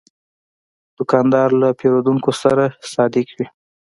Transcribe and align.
دوکاندار 0.97 1.49
له 1.61 1.67
پیرودونکو 1.79 2.31
سره 2.41 2.63
صادق 2.93 3.27
وي. 3.37 3.45